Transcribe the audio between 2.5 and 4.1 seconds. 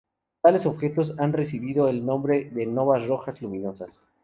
novas rojas luminosas.